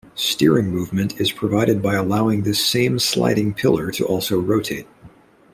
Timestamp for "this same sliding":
2.41-3.53